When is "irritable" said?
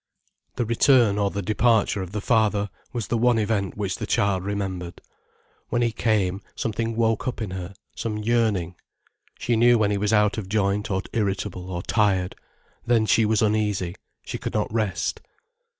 11.13-11.69